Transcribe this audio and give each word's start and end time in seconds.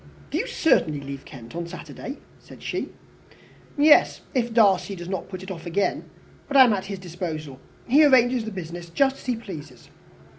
"Do 0.31 0.39
you 0.39 0.47
certainly 0.47 0.99
leave 0.99 1.25
Kent 1.25 1.55
on 1.55 1.67
Saturday?" 1.67 2.17
said 2.39 2.63
she. 2.63 2.89
"Yes 3.77 4.21
if 4.33 4.51
Darcy 4.51 4.95
does 4.95 5.07
not 5.09 5.29
put 5.29 5.43
it 5.43 5.51
off 5.51 5.67
again. 5.67 6.09
But 6.47 6.57
I 6.57 6.63
am 6.63 6.73
at 6.73 6.85
his 6.85 6.97
disposal. 6.97 7.59
He 7.87 8.03
arranges 8.03 8.43
the 8.45 8.51
business 8.51 8.89
just 8.89 9.17
as 9.17 9.25
he 9.27 9.35
pleases." 9.35 9.91